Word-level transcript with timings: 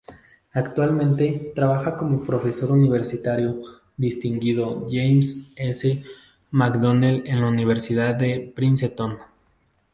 Actualmente 0.53 1.51
trabaja 1.53 1.95
como 1.95 2.23
profesor 2.23 2.71
universitario 2.71 3.61
distinguido 3.95 4.87
James 4.89 5.53
S. 5.55 6.03
McDonnell 6.49 7.21
en 7.27 7.41
la 7.41 7.47
Universidad 7.47 8.15
de 8.15 8.51
Princeton. 8.55 9.19